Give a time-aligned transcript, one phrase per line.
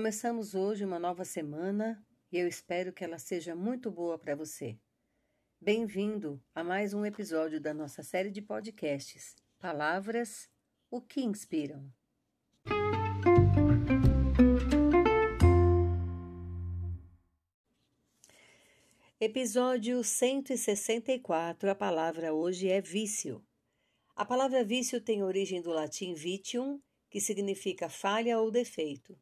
[0.00, 2.02] Começamos hoje uma nova semana
[2.32, 4.78] e eu espero que ela seja muito boa para você.
[5.60, 10.48] Bem-vindo a mais um episódio da nossa série de podcasts Palavras
[10.90, 11.92] O que Inspiram.
[19.20, 23.44] Episódio 164 A palavra hoje é vício.
[24.16, 29.14] A palavra vício tem origem do latim vitium, que significa falha ou defeito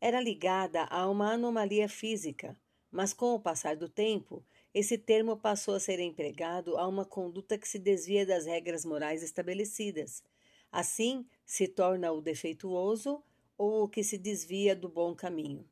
[0.00, 2.56] era ligada a uma anomalia física,
[2.90, 7.56] mas com o passar do tempo, esse termo passou a ser empregado a uma conduta
[7.56, 10.22] que se desvia das regras morais estabelecidas.
[10.70, 13.22] Assim, se torna o defeituoso
[13.56, 15.66] ou o que se desvia do bom caminho.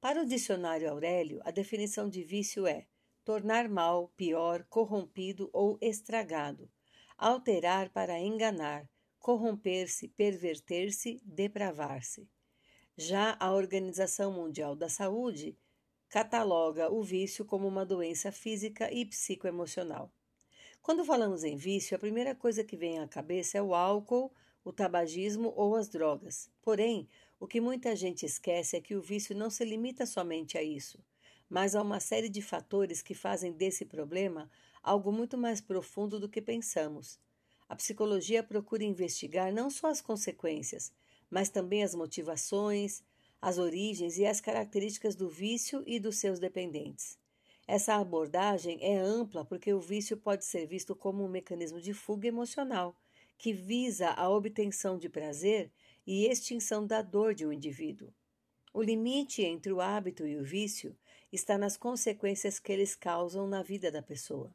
[0.00, 2.86] Para o dicionário Aurélio, a definição de vício é
[3.24, 6.70] tornar mal, pior, corrompido ou estragado,
[7.18, 8.88] alterar para enganar,
[9.18, 12.26] corromper-se, perverter-se, depravar-se.
[13.02, 15.56] Já a Organização Mundial da Saúde
[16.10, 20.12] cataloga o vício como uma doença física e psicoemocional.
[20.82, 24.30] Quando falamos em vício, a primeira coisa que vem à cabeça é o álcool,
[24.62, 26.50] o tabagismo ou as drogas.
[26.60, 27.08] Porém,
[27.40, 31.02] o que muita gente esquece é que o vício não se limita somente a isso,
[31.48, 34.50] mas a uma série de fatores que fazem desse problema
[34.82, 37.18] algo muito mais profundo do que pensamos.
[37.66, 40.92] A psicologia procura investigar não só as consequências,
[41.30, 43.02] mas também as motivações,
[43.40, 47.18] as origens e as características do vício e dos seus dependentes.
[47.66, 52.26] Essa abordagem é ampla porque o vício pode ser visto como um mecanismo de fuga
[52.26, 52.96] emocional
[53.38, 55.72] que visa a obtenção de prazer
[56.06, 58.12] e extinção da dor de um indivíduo.
[58.74, 60.94] O limite entre o hábito e o vício
[61.32, 64.54] está nas consequências que eles causam na vida da pessoa.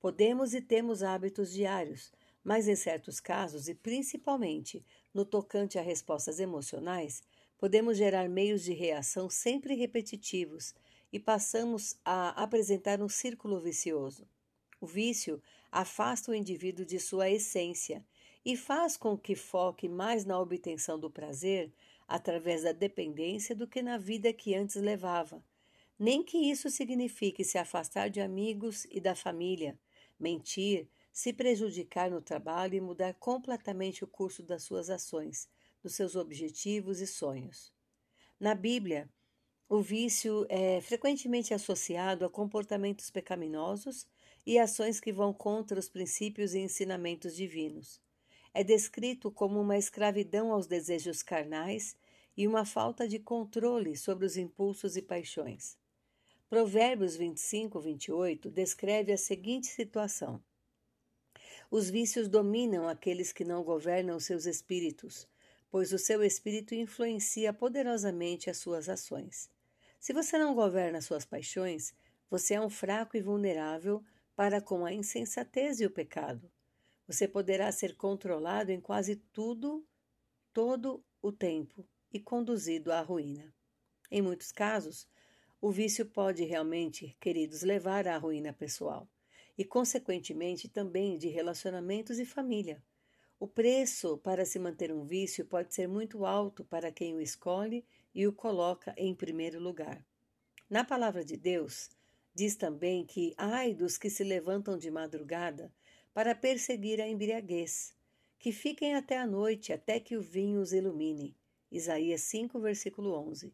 [0.00, 4.84] Podemos e temos hábitos diários, mas em certos casos, e principalmente
[5.16, 7.22] no tocante a respostas emocionais,
[7.56, 10.74] podemos gerar meios de reação sempre repetitivos
[11.10, 14.28] e passamos a apresentar um círculo vicioso.
[14.78, 18.04] O vício afasta o indivíduo de sua essência
[18.44, 21.72] e faz com que foque mais na obtenção do prazer
[22.06, 25.42] através da dependência do que na vida que antes levava.
[25.98, 29.78] Nem que isso signifique se afastar de amigos e da família,
[30.20, 35.48] mentir, se prejudicar no trabalho e mudar completamente o curso das suas ações,
[35.82, 37.72] dos seus objetivos e sonhos.
[38.38, 39.08] Na Bíblia,
[39.66, 44.06] o vício é frequentemente associado a comportamentos pecaminosos
[44.44, 47.98] e ações que vão contra os princípios e ensinamentos divinos.
[48.52, 51.96] É descrito como uma escravidão aos desejos carnais
[52.36, 55.78] e uma falta de controle sobre os impulsos e paixões.
[56.46, 60.42] Provérbios 25, 28 descreve a seguinte situação:
[61.70, 65.28] os vícios dominam aqueles que não governam seus espíritos,
[65.70, 69.50] pois o seu espírito influencia poderosamente as suas ações.
[69.98, 71.92] Se você não governa suas paixões,
[72.30, 74.04] você é um fraco e vulnerável
[74.34, 76.50] para com a insensatez e o pecado.
[77.06, 79.84] Você poderá ser controlado em quase tudo,
[80.52, 83.52] todo o tempo e conduzido à ruína.
[84.10, 85.08] Em muitos casos,
[85.60, 89.08] o vício pode realmente, queridos, levar à ruína pessoal
[89.56, 92.82] e, consequentemente, também de relacionamentos e família.
[93.38, 97.84] O preço para se manter um vício pode ser muito alto para quem o escolhe
[98.14, 100.04] e o coloca em primeiro lugar.
[100.68, 101.90] Na palavra de Deus,
[102.34, 105.72] diz também que ai dos que se levantam de madrugada
[106.14, 107.94] para perseguir a embriaguez,
[108.38, 111.36] que fiquem até a noite, até que o vinho os ilumine.
[111.70, 113.52] Isaías 5, versículo 11.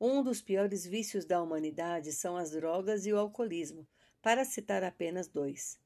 [0.00, 3.86] Um dos piores vícios da humanidade são as drogas e o alcoolismo,
[4.26, 5.78] para citar apenas dois.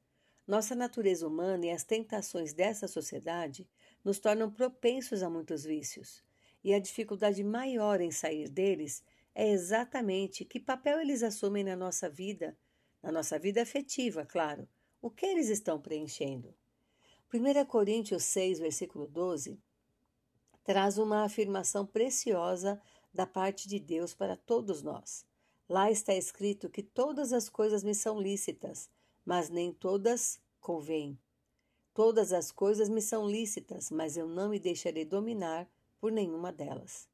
[0.47, 3.69] Nossa natureza humana e as tentações dessa sociedade
[4.03, 6.23] nos tornam propensos a muitos vícios,
[6.63, 9.03] e a dificuldade maior em sair deles
[9.35, 12.57] é exatamente que papel eles assumem na nossa vida,
[13.03, 14.67] na nossa vida afetiva, claro.
[14.99, 16.51] O que eles estão preenchendo?
[17.31, 19.59] 1 Coríntios 6, versículo 12,
[20.63, 22.81] traz uma afirmação preciosa
[23.13, 25.29] da parte de Deus para todos nós.
[25.69, 28.89] Lá está escrito que todas as coisas me são lícitas,
[29.25, 31.17] mas nem todas convêm.
[31.93, 35.69] Todas as coisas me são lícitas, mas eu não me deixarei dominar
[35.99, 37.07] por nenhuma delas.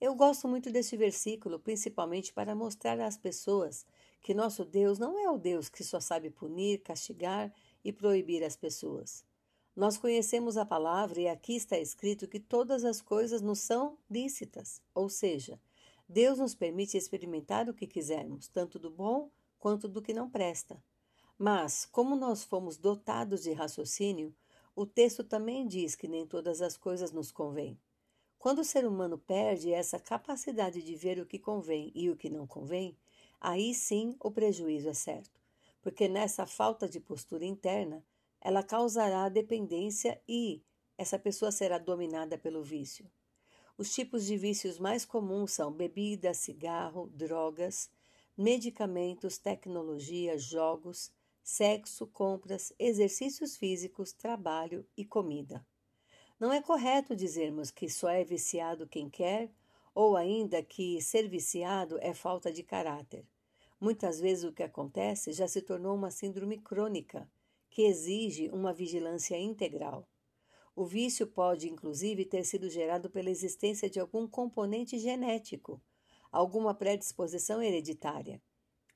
[0.00, 3.84] Eu gosto muito deste versículo, principalmente para mostrar às pessoas
[4.22, 7.52] que nosso Deus não é o Deus que só sabe punir, castigar
[7.84, 9.24] e proibir as pessoas.
[9.76, 14.82] Nós conhecemos a palavra e aqui está escrito que todas as coisas nos são lícitas,
[14.94, 15.60] ou seja,
[16.12, 19.30] Deus nos permite experimentar o que quisermos, tanto do bom
[19.60, 20.82] quanto do que não presta.
[21.38, 24.34] Mas, como nós fomos dotados de raciocínio,
[24.74, 27.78] o texto também diz que nem todas as coisas nos convêm.
[28.40, 32.28] Quando o ser humano perde essa capacidade de ver o que convém e o que
[32.28, 32.98] não convém,
[33.40, 35.40] aí sim o prejuízo é certo,
[35.80, 38.04] porque nessa falta de postura interna,
[38.40, 40.60] ela causará dependência e
[40.98, 43.08] essa pessoa será dominada pelo vício.
[43.80, 47.90] Os tipos de vícios mais comuns são bebida, cigarro, drogas,
[48.36, 51.10] medicamentos, tecnologia, jogos,
[51.42, 55.66] sexo, compras, exercícios físicos, trabalho e comida.
[56.38, 59.50] Não é correto dizermos que só é viciado quem quer,
[59.94, 63.26] ou ainda que ser viciado é falta de caráter.
[63.80, 67.26] Muitas vezes o que acontece já se tornou uma síndrome crônica,
[67.70, 70.06] que exige uma vigilância integral.
[70.80, 75.78] O vício pode, inclusive, ter sido gerado pela existência de algum componente genético,
[76.32, 78.40] alguma predisposição hereditária.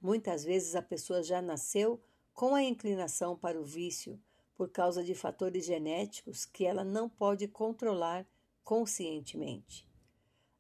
[0.00, 2.00] Muitas vezes a pessoa já nasceu
[2.32, 4.18] com a inclinação para o vício,
[4.56, 8.26] por causa de fatores genéticos que ela não pode controlar
[8.64, 9.86] conscientemente.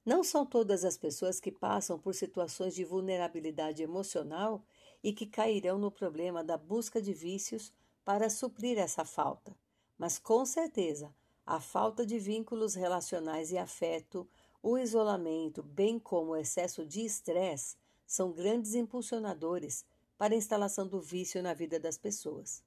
[0.04, 4.62] Não são todas as pessoas que passam por situações de vulnerabilidade emocional
[5.02, 7.72] e que cairão no problema da busca de vícios
[8.04, 9.56] para suprir essa falta,
[9.98, 11.14] mas com certeza
[11.46, 14.28] a falta de vínculos relacionais e afeto,
[14.62, 17.76] o isolamento, bem como o excesso de estresse,
[18.06, 19.84] são grandes impulsionadores
[20.16, 22.62] para a instalação do vício na vida das pessoas.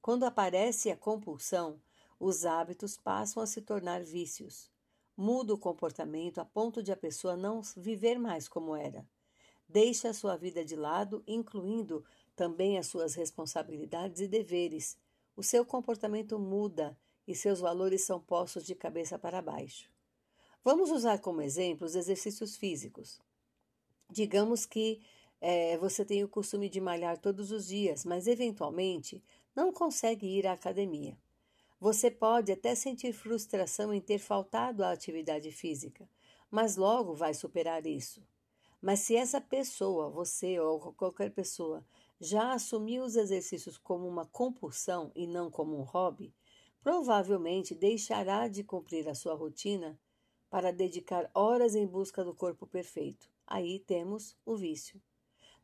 [0.00, 1.80] Quando aparece a compulsão,
[2.18, 4.70] os hábitos passam a se tornar vícios.
[5.16, 9.06] Muda o comportamento a ponto de a pessoa não viver mais como era.
[9.68, 14.96] Deixa a sua vida de lado, incluindo também as suas responsabilidades e deveres.
[15.34, 16.96] O seu comportamento muda
[17.26, 19.90] e seus valores são postos de cabeça para baixo.
[20.64, 23.20] Vamos usar como exemplo os exercícios físicos.
[24.10, 25.00] Digamos que
[25.40, 29.22] é, você tem o costume de malhar todos os dias, mas eventualmente
[29.56, 31.18] não consegue ir à academia.
[31.80, 36.08] Você pode até sentir frustração em ter faltado à atividade física,
[36.48, 38.22] mas logo vai superar isso.
[38.80, 41.84] Mas se essa pessoa, você ou qualquer pessoa,
[42.22, 46.32] já assumiu os exercícios como uma compulsão e não como um hobby,
[46.80, 49.98] provavelmente deixará de cumprir a sua rotina
[50.48, 53.28] para dedicar horas em busca do corpo perfeito.
[53.44, 55.02] Aí temos o vício.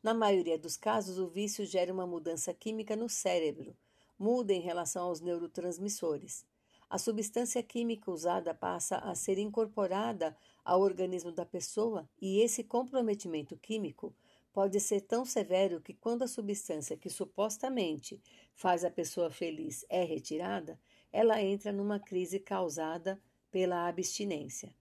[0.03, 3.73] Na maioria dos casos, o vício gera uma mudança química no cérebro,
[4.17, 6.45] muda em relação aos neurotransmissores.
[6.89, 10.35] A substância química usada passa a ser incorporada
[10.65, 14.13] ao organismo da pessoa e esse comprometimento químico
[14.59, 18.21] pode ser tão severo que, quando a substância que supostamente
[18.53, 20.77] faz a pessoa feliz é retirada,
[21.13, 23.17] ela entra numa crise causada
[23.49, 24.75] pela abstinência.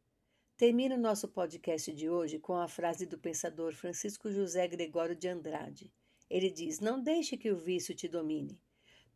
[0.57, 5.93] Termino nosso podcast de hoje com a frase do pensador Francisco José Gregório de Andrade.
[6.29, 8.61] Ele diz: Não deixe que o vício te domine.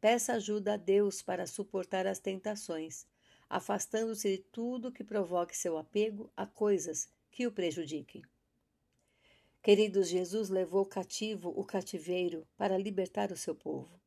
[0.01, 3.05] Peça ajuda a Deus para suportar as tentações,
[3.51, 8.23] afastando-se de tudo que provoque seu apego a coisas que o prejudiquem.
[9.63, 14.01] Queridos, Jesus levou cativo o cativeiro para libertar o seu povo.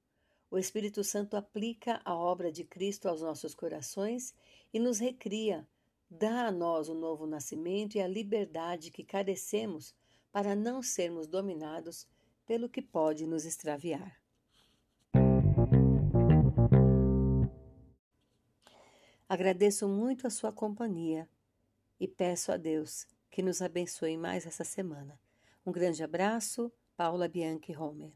[0.51, 4.35] O Espírito Santo aplica a obra de Cristo aos nossos corações
[4.73, 5.65] e nos recria
[6.09, 9.95] Dá a nós o novo nascimento e a liberdade que carecemos
[10.31, 12.07] para não sermos dominados
[12.45, 14.21] pelo que pode nos extraviar.
[19.27, 21.27] Agradeço muito a sua companhia
[22.00, 25.19] e peço a Deus que nos abençoe mais essa semana.
[25.65, 28.13] Um grande abraço, Paula Bianchi Homer.